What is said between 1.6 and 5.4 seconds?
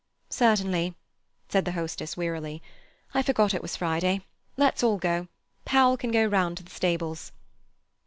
the hostess wearily. "I forgot it was Friday. Let's all go.